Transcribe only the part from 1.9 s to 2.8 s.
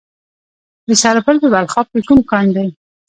کې کوم کان دی؟